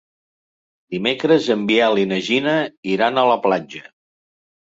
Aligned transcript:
Dimecres 0.93 1.49
en 1.55 1.67
Biel 1.71 2.01
i 2.03 2.05
na 2.13 2.17
Gina 2.29 2.55
iran 2.95 3.21
a 3.21 3.27
la 3.33 3.37
platja. 3.45 3.83